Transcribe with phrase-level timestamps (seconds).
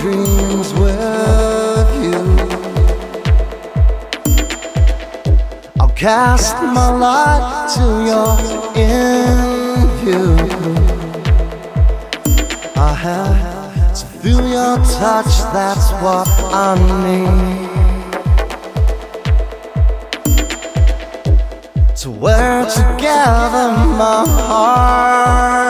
[0.00, 2.22] Dreams with you.
[5.78, 8.38] I'll cast my light till you're
[8.82, 9.49] in
[12.76, 16.74] I have to feel your touch, that's what I
[17.04, 17.70] need.
[21.96, 25.69] To wear together my heart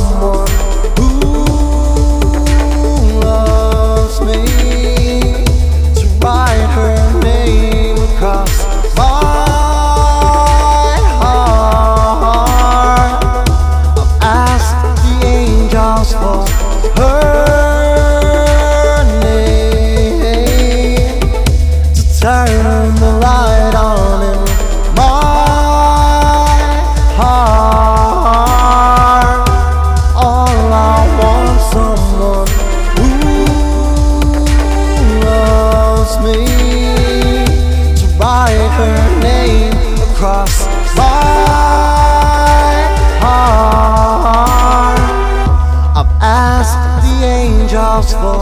[46.41, 46.75] ask
[47.05, 48.41] the angels for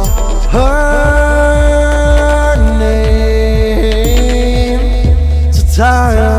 [0.56, 0.96] her
[2.80, 4.32] name
[5.52, 6.39] to turn.